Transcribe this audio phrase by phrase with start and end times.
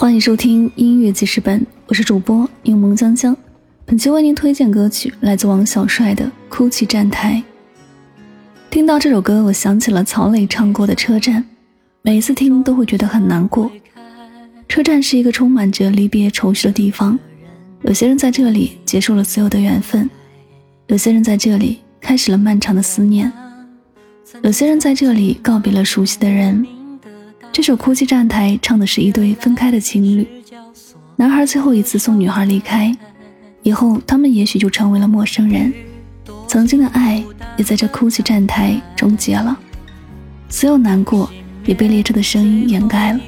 [0.00, 3.36] 欢迎收听音乐记事本，我是主播柠檬香香。
[3.84, 7.42] 本期为您推荐歌曲来自王小帅的《哭泣站台》。
[8.70, 11.42] 听到这首歌，我想起了曹磊唱过的《车站》，
[12.02, 13.68] 每一次听都会觉得很难过。
[14.68, 17.18] 车站是一个充满着离别愁绪的地方，
[17.82, 20.08] 有些人在这里结束了所有的缘分，
[20.86, 23.32] 有些人在这里开始了漫长的思念，
[24.44, 26.64] 有些人在这里告别了熟悉的人。
[27.58, 30.24] 这首《哭泣站台》唱的是一对分开的情侣，
[31.16, 32.96] 男孩最后一次送女孩离开，
[33.64, 35.74] 以后他们也许就成为了陌生人，
[36.46, 37.20] 曾经的爱
[37.56, 39.58] 也在这哭泣站台终结了，
[40.48, 41.28] 所有难过
[41.66, 43.18] 也被列车的声音掩盖了。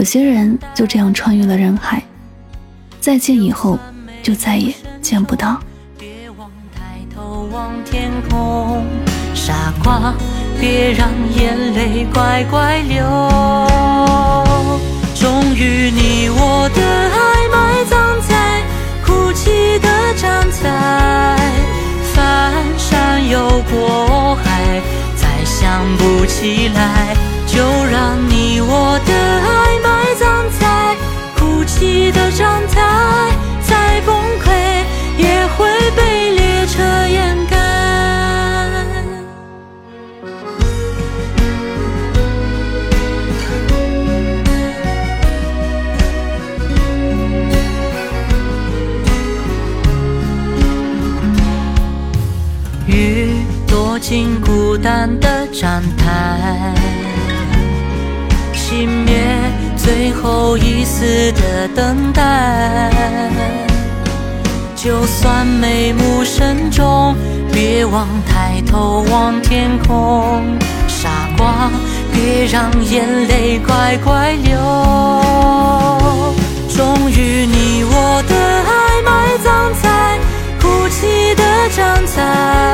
[0.00, 2.02] 有些人就这样穿越了人海，
[2.98, 3.78] 再见以后
[4.24, 5.62] 就再也见不到。
[5.96, 8.65] 别忘抬头望天空，
[9.46, 10.12] 傻瓜。
[10.58, 13.04] 别让眼泪乖乖流，
[15.14, 18.62] 终于你我的爱埋葬在
[19.04, 21.36] 哭泣的站台，
[22.14, 24.82] 翻山又过海，
[25.14, 27.14] 再想不起来，
[53.98, 56.74] 进孤单的站台，
[58.52, 59.14] 熄灭
[59.76, 62.90] 最后一丝的等待。
[64.74, 67.16] 就算眉目深重，
[67.52, 70.42] 别忘抬头望天空。
[70.86, 71.70] 傻瓜，
[72.12, 74.58] 别让眼泪乖乖流。
[76.68, 80.18] 终于，你我的爱埋葬在
[80.60, 81.42] 哭泣的
[81.74, 82.65] 站台。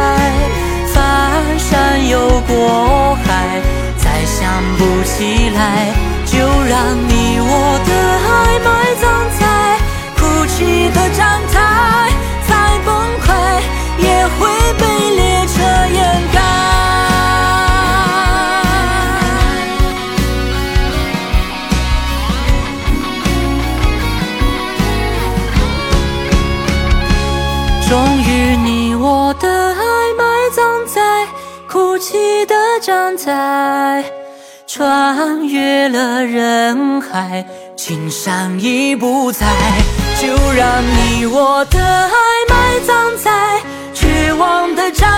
[31.73, 34.05] 哭泣的站在，
[34.67, 37.47] 穿越了人海，
[37.79, 39.47] 青山已不在，
[40.21, 42.11] 就让你我的爱
[42.51, 43.59] 埋葬在
[43.95, 45.12] 绝望的站。